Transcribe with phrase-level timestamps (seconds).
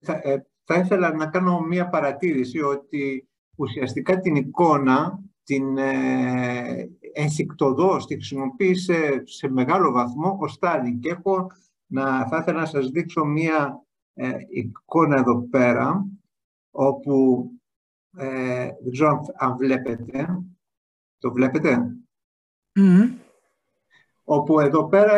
[0.00, 8.06] θα, ε, θα ήθελα να κάνω μία παρατήρηση ότι ουσιαστικά την εικόνα την ε, ενσυκτοδός,
[8.06, 11.00] τη χρησιμοποίησε σε μεγάλο βαθμό ο Στάλιν.
[11.00, 11.46] Και έχω
[11.86, 13.82] να, θα ήθελα να σας δείξω μία
[14.14, 16.06] ε, εικόνα εδώ πέρα
[16.70, 17.50] όπου
[18.16, 20.42] ε, δεν ξέρω αν βλέπετε.
[21.18, 21.96] Το βλέπετε;
[24.24, 25.12] Όπου εδώ πέρα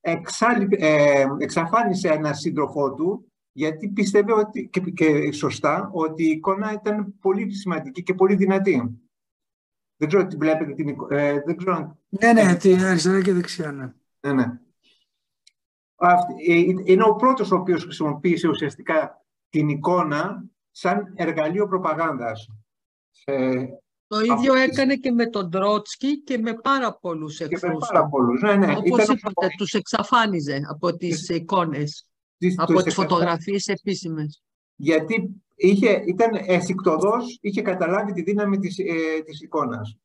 [0.00, 3.29] εξάλι, ε, εξαφάνισε ένα σύντροφό του
[3.60, 9.00] γιατί πιστεύει ότι, και, και σωστά ότι η εικόνα ήταν πολύ σημαντική και πολύ δυνατή.
[9.96, 11.20] Δεν ξέρω τι βλέπετε την εικόνα.
[11.20, 11.98] Ε, δεν ξέρω...
[12.08, 13.92] Ναι, ναι, τη αριστερά και δεξιά, ναι.
[14.20, 14.60] ναι, ναι.
[16.48, 22.50] Ε, είναι ο πρώτος ο οποίος χρησιμοποίησε ουσιαστικά την εικόνα σαν εργαλείο προπαγάνδας.
[24.06, 27.60] Το ίδιο έκανε και με τον Τρότσκι και με πάρα πολλούς εχθρούς.
[27.60, 28.76] Και με πάρα πολλούς, ναι, ναι.
[28.76, 29.16] Όπως Ήταν...
[29.16, 32.09] είπατε, τους εξαφάνιζε από τις εικόνες,
[32.56, 34.42] από τις φωτογραφίες επίσημες.
[34.76, 39.98] Γιατί είχε, ήταν εσυκτοδός, είχε καταλάβει τη δύναμη της, ε, της εικόνας.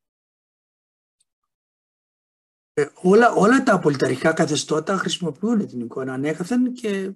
[2.73, 7.11] Ε, όλα, όλα τα πολιταρχικά καθεστώτα χρησιμοποιούν την εικόνα ανέκαθεν και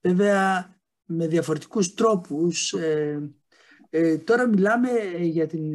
[0.00, 2.72] βέβαια με διαφορετικούς τρόπους.
[2.72, 3.30] Ε,
[3.90, 5.72] ε, τώρα μιλάμε για την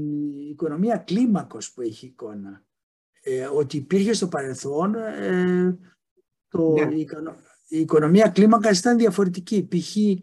[0.50, 2.64] οικονομία κλίμακος που έχει εικόνα.
[3.22, 5.78] Ε, ότι υπήρχε στο παρελθόν ε,
[6.48, 6.96] το, ναι.
[6.96, 7.08] η,
[7.70, 9.68] οικονομία κλίμακας ήταν διαφορετική.
[9.68, 9.96] Π.χ.
[9.96, 10.22] Ε,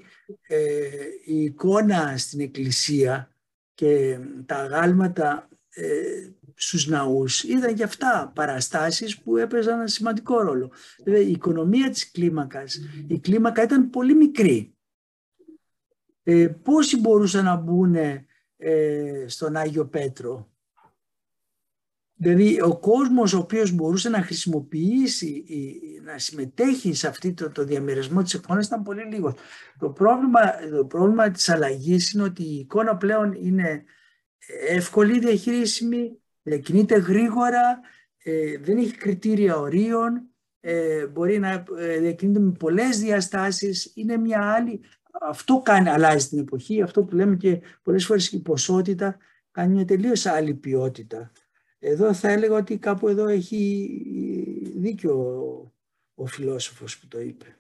[1.25, 3.30] η εικόνα στην εκκλησία
[3.75, 10.72] και τα αγάλματα ε, στους ναούς ήταν και αυτά παραστάσεις που έπαιζαν ένα σημαντικό ρόλο.
[11.05, 14.77] Δηλαδή η οικονομία της κλίμακας, η κλίμακα ήταν πολύ μικρή
[16.28, 17.94] ε, πόσοι μπορούσαν να μπουν
[18.56, 20.50] ε, στον Άγιο Πέτρο;
[22.14, 25.44] Δηλαδή ο κόσμος ο οποίος μπορούσε να χρησιμοποιήσει,
[26.07, 29.35] να συμμετέχει σε αυτό το, το διαμερισμό της εικόνας ήταν πολύ λίγος.
[29.79, 30.41] Το πρόβλημα,
[30.77, 33.85] το πρόβλημα της αλλαγής είναι ότι η εικόνα πλέον είναι
[34.69, 36.21] εύκολη διαχειρίσιμη,
[36.62, 37.81] κινείται γρήγορα,
[38.22, 40.22] ε, δεν έχει κριτήρια ορίων,
[40.61, 44.81] ε, μπορεί να ε, διακινείται με πολλές διαστάσεις, είναι μια άλλη
[45.21, 49.16] αυτό κάνει, αλλάζει την εποχή, αυτό που λέμε και πολλές φορές η ποσότητα
[49.50, 51.33] κάνει μια τελείως άλλη ποιότητα.
[51.78, 53.89] Εδώ θα έλεγα ότι κάπου εδώ έχει
[54.77, 55.46] δίκιο ο,
[56.19, 57.59] ο φιλόσοφος που το είπε.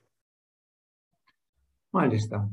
[1.90, 2.50] Μάλιστα.